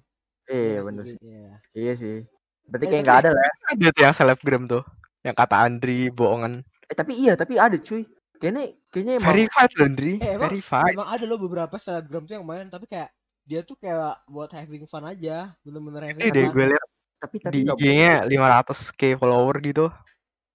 [0.51, 1.53] iya bener IG sih Iya.
[1.73, 2.17] iya sih
[2.65, 3.53] berarti Eh, kayak nggak ada lah ya.
[3.71, 4.83] Ada tuh yang selebgram tuh.
[5.21, 6.53] Yang kata Andri bohongan.
[6.85, 8.05] eh tapi iya tapi ada cuy
[8.37, 10.13] kayaknya kayaknya emang Verified loh Andri.
[10.15, 10.93] Eh, emang- Verified.
[10.93, 13.09] Emang ada loh beberapa selebgram tuh yang main tapi kayak
[13.41, 17.53] dia tuh kayak buat having fun aja, bener-bener having Ini deh gue liat tapi tapi
[17.57, 19.85] di IG-nya 500k follower gitu.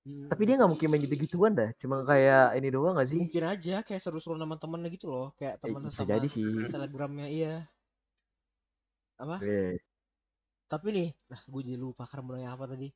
[0.00, 3.44] Hmm, tapi dia nggak mungkin main gitu-gituan dah cuma kayak ini doang gak sih mungkin
[3.44, 7.26] aja kayak seru-seru sama temennya gitu loh, kayak Eh, temen bisa sama jadi sih selebgramnya
[7.28, 7.54] iya.
[9.18, 9.36] Apa?
[9.40, 9.76] Iya.
[10.70, 12.88] Tapi nih, nah gue jadi lupa karena nanya apa tadi.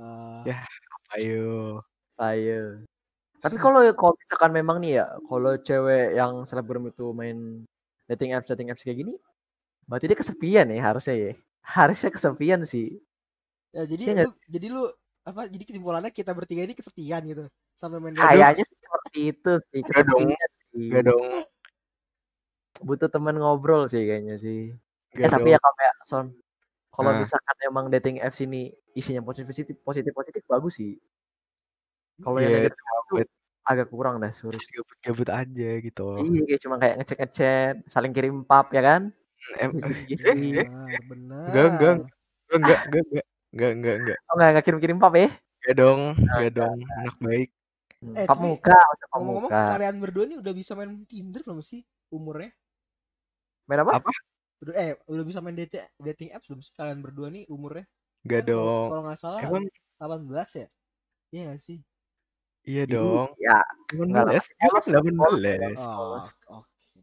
[0.00, 0.64] Eh, Ya.
[1.12, 1.84] Ayo.
[2.16, 2.88] Ayo.
[3.36, 7.68] Tapi kalau kalau misalkan memang nih ya, kalau cewek yang selebgram itu main
[8.08, 9.14] dating apps dating apps kayak gini,
[9.84, 11.32] berarti dia kesepian ya harusnya ya.
[11.60, 12.96] Harusnya kesepian sih.
[13.76, 14.82] ya jadi nggak lu jadi lu
[15.26, 17.44] apa jadi kesimpulannya kita bertiga ini kesepian gitu
[17.76, 20.86] sampai main Kayaknya sih seperti itu sih kesepian sih.
[20.88, 21.44] Enggak dong.
[22.80, 24.72] Butuh teman ngobrol sih kayaknya sih.
[25.12, 26.26] Eh Enggak tapi ya kalau kayak Son,
[26.96, 27.20] kalau Nah.
[27.22, 30.92] misalkan emang dating apps ini isinya positif positif positif positif bagus sih.
[32.24, 32.80] Kalau yang Iya, negatif
[33.12, 33.22] itu
[33.70, 34.62] agak kurang dah suruh.
[34.74, 36.02] gabut-gabut aja gitu.
[36.16, 39.02] Iya, kayak cuma kayak ngecek ngecek, saling kirim pap ya kan?
[39.62, 39.80] Em, eh,
[40.22, 40.32] sih.
[40.32, 41.96] eh, benar benar Enggak, enggak.
[42.50, 44.18] enggak, enggak, enggak, enggak, enggak, enggak.
[44.28, 45.28] Oh enggak, enggak kirim-kirim pap ya?
[45.60, 46.00] Enggak dong,
[46.32, 46.78] enggak dong.
[46.98, 47.48] Anak baik.
[48.02, 48.76] Hmm, Eh, pap muka,
[49.12, 49.62] pap ngomong-ngomong muka.
[49.70, 51.80] kalian berdua nih udah bisa main Tinder belum sih
[52.16, 52.50] umurnya
[53.68, 53.94] Main apa?
[53.96, 54.10] Apa?
[54.66, 57.86] Udah eh udah bisa main dating dating apps belum sih kalian berdua nih umurnya
[58.26, 58.86] Enggak Kan dong.
[58.90, 59.64] kalau nggak salah Emang
[60.02, 60.66] 18 ya
[61.30, 61.78] iya nggak sih
[62.66, 63.30] iya Ih, dong.
[63.38, 63.62] Ya,
[63.94, 64.32] enggak lah.
[64.34, 64.50] 18.
[64.50, 65.78] Iya kan Polos, 18.
[65.86, 66.26] oh
[66.58, 66.98] oke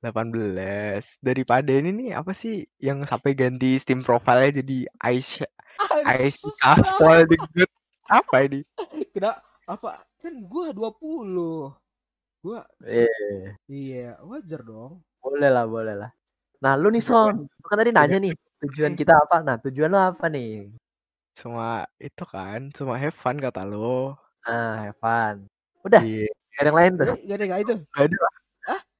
[0.00, 1.18] 18.
[1.20, 5.50] Daripada ini nih apa sih yang sampai ganti Steam profile-nya jadi Aisyah
[6.06, 7.70] Aisyah spoil the good.
[8.08, 8.62] Apa ini?
[9.12, 9.36] Kena
[9.68, 11.68] apa kan gua 20
[12.40, 16.10] gua Eh, iya wajar dong boleh lah, boleh lah.
[16.58, 18.34] Nah, lu nih Son, lu kan tadi nanya nih,
[18.66, 19.36] tujuan kita apa?
[19.46, 20.74] Nah, tujuan lu apa nih?
[21.38, 24.18] Cuma itu kan, cuma have fun kata lo.
[24.42, 25.46] Nah, have fun.
[25.86, 26.26] Udah, Iya.
[26.58, 27.06] gak ada yang lain tuh.
[27.14, 28.34] Eh, gak ada nggak itu Gak ada lah.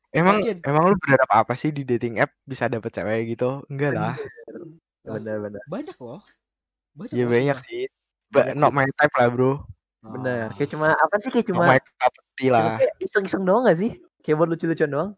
[0.09, 3.61] Emang emang lu berharap apa sih di dating app bisa dapet cewek gitu?
[3.69, 4.15] Enggak lah.
[5.05, 5.61] Bener-bener.
[5.69, 6.25] banyak loh
[6.97, 7.83] banyak Ya loh, banyak sih.
[8.33, 9.63] Banyak not my type lah, Bro.
[10.03, 10.49] Bener.
[10.49, 10.55] Ah.
[10.57, 11.31] Kayak cuma apa sih?
[11.31, 12.13] Kayak Not cuma my cup
[12.49, 12.79] lah.
[13.05, 13.91] iseng-iseng doang gak sih?
[14.25, 15.11] Kayak buat lucu-lucuan doang.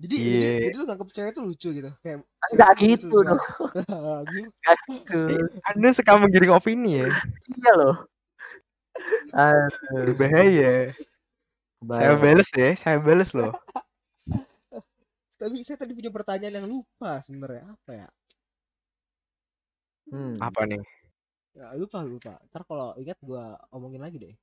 [0.00, 0.52] Jadi jadi, Iya.
[0.64, 2.18] jadi lu nganggep cewek tuh lucu gitu kayak
[2.50, 3.20] Enggak gitu lucu.
[3.28, 3.40] dong.
[4.32, 4.82] Gimana?
[4.88, 5.20] Gitu.
[5.68, 7.08] Anda suka menggiring opini ya?
[7.52, 7.96] Iya loh.
[9.30, 10.00] Aduh.
[10.08, 10.88] Berbahaya.
[10.90, 12.20] Saya Bayang.
[12.20, 13.52] bales ya, saya bales loh.
[15.40, 18.08] tapi saya tadi punya pertanyaan yang lupa sebenarnya apa ya
[20.10, 20.34] Hmm.
[20.42, 20.82] Apa nih?
[21.54, 24.34] Ya, lupa lupa ntar kalau ingat gua omongin lagi deh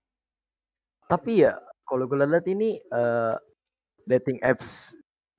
[1.05, 3.35] Tapi ya kalau gue lihat ini eh,
[4.07, 4.95] dating apps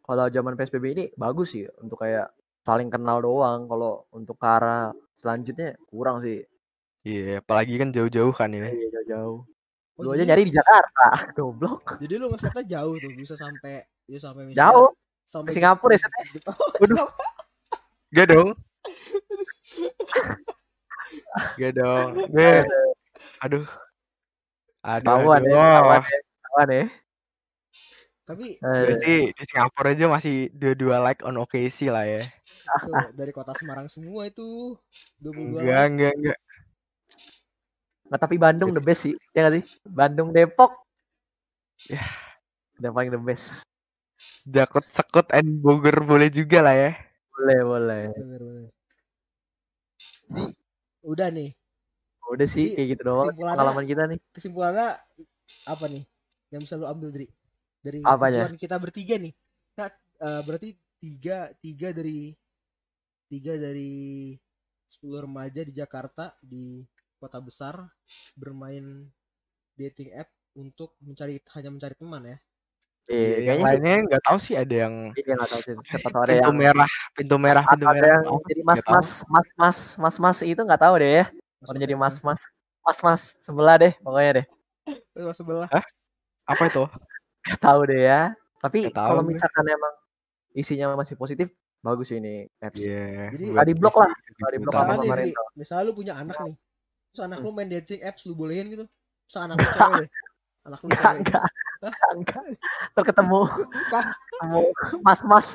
[0.09, 2.33] kalau zaman PSBB ini bagus sih untuk kayak
[2.65, 3.69] saling kenal doang.
[3.69, 6.41] Kalau untuk ke arah selanjutnya kurang sih.
[7.05, 8.67] Iya, apalagi kan jauh-jauh kan ini.
[8.69, 9.39] Iya jauh-jauh.
[9.99, 11.99] Oh, Lu aja jadi- nyari di Jakarta, goblok.
[11.99, 14.89] jadi lu ngesetnya jauh tuh bisa sampai bisa sampai misalnya Jauh.
[15.27, 15.99] sampai Ke Singapura ya,
[16.33, 17.09] Jep- Oh.
[18.09, 18.49] Gak dong.
[21.61, 22.09] Gak dong.
[22.31, 22.63] Gak.
[23.45, 23.67] Aduh.
[24.81, 25.51] Aduh, Tahuan aduh.
[25.51, 26.85] ya, tahuan ya, tahuan ya.
[28.29, 32.21] Tapi Gue Eh, sih di Singapura aja masih dua-dua like on OKC lah ya.
[32.85, 34.77] tuh, dari kota Semarang semua itu
[35.17, 35.89] 22 Enggak, like.
[35.89, 36.39] enggak, enggak.
[38.09, 39.15] Nah, tapi Bandung the best sih.
[39.33, 39.65] Ya nggak sih?
[39.89, 40.73] Bandung Depok.
[41.89, 42.05] Ya.
[42.81, 43.65] Udah paling the best.
[44.49, 46.91] Jakut sekut and Bogor boleh juga lah ya.
[47.33, 48.05] Boleh, boleh.
[48.17, 48.69] Bener bener.
[50.29, 50.45] Jadi
[51.09, 51.51] udah nih
[52.29, 54.19] Udah sih Jadi, kayak gitu doang pengalaman kita nih.
[54.37, 54.89] kesimpulannya
[55.65, 56.05] apa nih
[56.53, 57.25] yang bisa lu ambil dari
[57.79, 58.47] dari Apanya?
[58.47, 59.35] tujuan kita bertiga nih
[59.79, 59.89] nah,
[60.23, 62.35] eh, berarti tiga tiga dari
[63.29, 64.35] tiga dari
[64.89, 66.83] 10 remaja di Jakarta di
[67.21, 67.77] kota besar
[68.35, 69.05] bermain
[69.77, 72.39] dating app untuk mencari hanya mencari teman ya
[73.09, 75.75] Iya, yang kayaknya lainnya nggak tahu sih ada yang Iya nggak tahu sih.
[75.89, 78.09] Siapa tahu ada pintu yang merah, pintu merah, pintu ada merah.
[78.13, 78.93] yang apa, jadi mas tahu.
[78.93, 81.27] mas mas mas mas mas itu nggak tahu deh ya.
[81.65, 82.41] Orang jadi mas mas
[82.85, 84.47] mas mas sebelah deh pokoknya deh.
[85.17, 85.69] mas sebelah
[86.45, 86.85] Apa itu?
[87.45, 88.23] Gak tahu deh ya.
[88.59, 89.31] Tapi kalau gue.
[89.35, 89.95] misalkan emang
[90.53, 91.49] isinya masih positif,
[91.79, 92.83] bagus ini apps.
[92.83, 93.31] Iya.
[93.31, 94.83] Jadi- buat Nggak di-blok lah, nggak di-blok gitu.
[94.83, 95.47] sama pemerintah.
[95.55, 96.55] misalnya lu punya anak nih
[97.09, 98.85] terus anak lu main dating apps lu bolehin gitu
[99.27, 100.09] terus anak lu cewek deh
[100.69, 101.45] anak lu Enggak, cewek enggak.
[102.13, 102.43] Enggak.
[102.93, 103.41] Ntar ketemu
[103.89, 104.05] Kan.
[104.13, 104.63] ketemu
[105.01, 105.47] mas-mas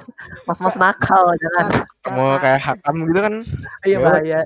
[0.43, 1.65] mas-mas nakal jangan.
[2.15, 3.35] Mau kayak hakam gitu kan?
[3.85, 4.39] Iya Ya, bahaya.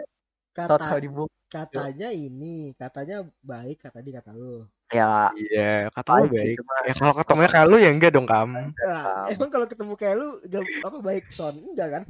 [0.52, 1.10] kata di
[1.47, 6.93] katanya ini katanya baik kata dia kata lu Ya, Iya, kata lu Baik cuma- Ya
[6.93, 8.71] kalau ketemunya kayak lu ya enggak dong, Kam.
[8.71, 12.04] Nah, emang kalau ketemu kayak lu gak, apa baik son enggak kan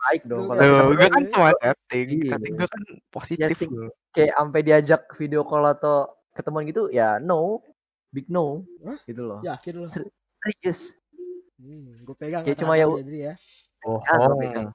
[0.00, 1.32] baik dong Lu kalau ketemu gue kan Iya.
[1.32, 2.06] cuma chatting.
[2.10, 2.30] Iya.
[2.30, 3.48] Chatting gue kan positif.
[3.50, 3.72] Chatting.
[4.10, 5.96] kayak sampai diajak video call atau
[6.32, 7.62] ketemuan gitu ya no
[8.10, 8.98] big no Hah?
[9.00, 10.90] gitu loh yakin lu serius
[11.56, 13.34] hmm, gue pegang Kayak cuma ya- jadi ya
[13.80, 14.74] Oh, Ya, gua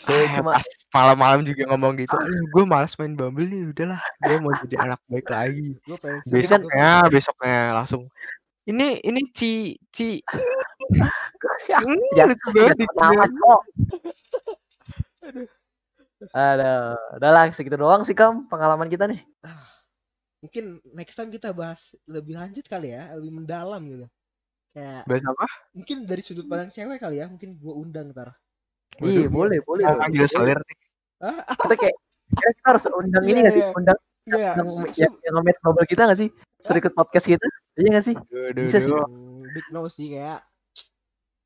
[0.00, 0.50] Kayak Ah, cuma
[0.94, 2.14] malam-malam juga ngomong gitu.
[2.16, 4.00] Aduh, gue malas main Bumble nih, udahlah.
[4.22, 5.76] Gue mau jadi anak baik lagi.
[5.76, 8.08] gue pengen Besoknya, besoknya langsung.
[8.64, 10.22] Ini ini Ci Ci.
[11.70, 12.46] ya, Hmm, ya, lucu
[12.96, 13.30] banget.
[16.30, 19.20] Ada, udahlah segitu doang sih kam pengalaman kita nih.
[20.40, 24.08] mungkin next time kita bahas lebih lanjut kali ya lebih mendalam gitu
[24.72, 25.46] kayak Bahas apa?
[25.76, 28.32] mungkin dari sudut pandang cewek kali ya mungkin gue undang ntar
[29.00, 29.84] Iya boleh boleh.
[29.96, 30.76] Panggil Solir nih.
[31.20, 31.96] ah Kita kayak
[32.30, 33.62] kita harus undang ini Iya, nggak sih?
[33.62, 33.72] iya.
[33.74, 34.50] Undang iya
[34.94, 36.28] yang yang, nge-match bubble kita nggak sih?
[36.60, 37.46] Suruh ikut podcast kita?
[37.74, 38.16] Iya nggak sih?
[38.54, 38.92] Bisa sih.
[39.50, 40.40] big no sih kayak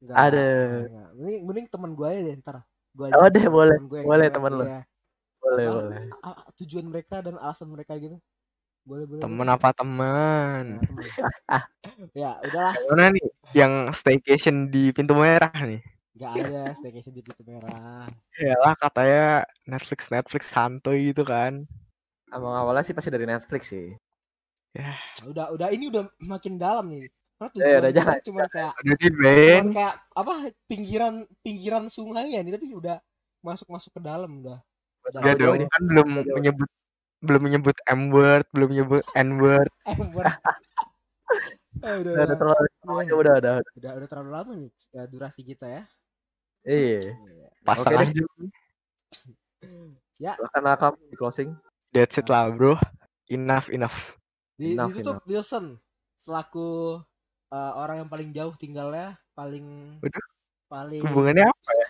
[0.04, 0.44] Ada.
[1.16, 2.56] mending mending teman gue aja deh ntar
[2.92, 4.64] gue Oh deh boleh, boleh teman lo.
[4.68, 4.84] iya.
[5.40, 6.00] Boleh boleh.
[6.20, 8.20] Ah, tujuan mereka dan alasan mereka gitu
[8.84, 9.56] boleh boleh Temen boleh.
[9.56, 10.64] apa teman?
[10.76, 11.08] Nah, temen.
[12.20, 13.26] ya udahlah mana nih?
[13.56, 15.80] Yang staycation di pintu merah nih.
[16.14, 18.06] Nggak ada staycation di pintu merah
[18.38, 21.66] Yalah katanya Netflix Netflix santuy gitu kan.
[22.30, 23.94] Emang awalnya sih pasti dari Netflix sih.
[24.74, 24.98] Nah,
[25.30, 27.06] udah udah ini udah makin dalam nih
[27.38, 29.64] karena Eh, tujuan udah, kita jangan, cuma kayak Udah cuman Ben.
[29.70, 30.34] kayak apa
[30.66, 31.14] pinggiran
[31.46, 32.96] pinggiran sungai ya nih tapi udah
[33.42, 34.58] masuk masuk ke dalam udah
[35.06, 35.68] udah Jauh dong, nih.
[35.70, 36.36] kan belum Jauh.
[36.38, 36.70] menyebut
[37.24, 39.70] belum menyebut M word, belum menyebut N word.
[39.86, 40.26] eh buat
[41.86, 43.54] eh, udah, Udah, udah udah, terlalu udah, udah udah udah.
[43.78, 45.82] udah, udah terlalu lama nih ya, durasi kita ya
[46.64, 47.12] Iya.
[47.12, 47.48] Iya.
[47.64, 48.14] Pas Oke setengah deh.
[48.16, 48.28] jam.
[50.20, 51.50] ya Silakan Akam di closing.
[51.94, 52.76] That's it lah, bro.
[53.30, 54.16] Enough, enough.
[54.54, 55.76] di, Enough, ditutup Wilson
[56.14, 57.00] selaku
[57.50, 60.26] eh, orang yang paling jauh tinggalnya paling Waduh.
[60.70, 61.86] paling Hubungannya apa ya?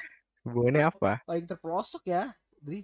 [0.48, 1.10] Hubungannya apa?
[1.28, 2.80] paling terpelosok ya Dri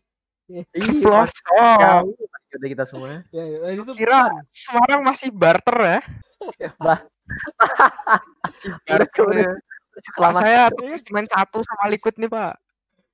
[0.51, 0.67] Iya.
[0.75, 2.11] Pelosok.
[2.59, 3.23] Udah kita semua.
[3.31, 6.01] ya, ya itu Kira Semarang masih barter ya?
[6.83, 6.99] Bah.
[8.83, 9.39] Barter udah.
[9.47, 9.53] ya.
[9.55, 9.70] Pak,
[10.17, 10.43] Kelamaan.
[10.43, 10.61] saya
[11.13, 12.55] main satu sama liquid nih, Pak.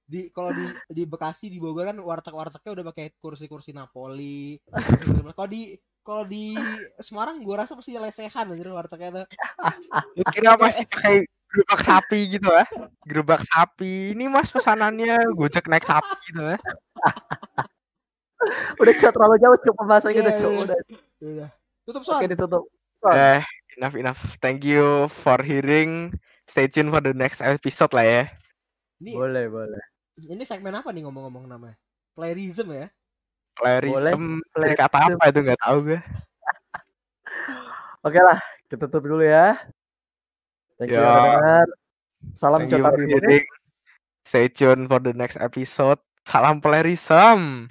[0.06, 4.54] di kalau di di Bekasi di Bogor kan warteg-wartegnya udah pakai kursi-kursi Napoli.
[5.34, 5.74] kalau di
[6.06, 6.54] kalau di
[7.02, 9.26] Semarang gua rasa pasti lesehan anjir wartegnya tuh.
[10.14, 12.62] Lu kira masih pakai gerobak sapi gitu ya?
[13.02, 14.14] Gerobak sapi.
[14.14, 16.58] Ini Mas pesanannya gojek naik sapi gitu ya.
[18.80, 20.50] Udah cok terlalu jauh cok pembahasan kita Iya, cok.
[20.50, 20.62] iya.
[20.62, 20.78] Udah.
[21.18, 21.48] Udah.
[21.82, 22.18] Tutup son.
[22.20, 22.62] Oke ditutup.
[23.02, 23.14] Son.
[23.16, 23.40] Eh,
[23.74, 24.20] enough enough.
[24.38, 26.14] Thank you for hearing.
[26.46, 28.22] Stay tuned for the next episode lah ya.
[29.02, 29.82] Ini Boleh boleh.
[30.16, 31.76] ini segmen apa nih ngomong-ngomong namanya?
[32.16, 32.88] Playerism ya?
[33.56, 36.00] Clarism dari kata apa itu nggak tahu gue.
[38.06, 39.60] Oke lah, kita tutup dulu ya.
[40.80, 41.66] Thank you udah dengar.
[42.36, 43.08] Salam Thank you for Bimo.
[43.16, 43.44] hearing.
[44.24, 46.00] Stay tuned for the next episode.
[46.24, 47.68] Salam Clarism.